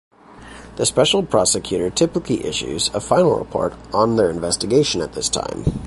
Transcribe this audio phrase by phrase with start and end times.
[0.77, 5.63] The special prosecutor typically issues a final report on their investigation at this time.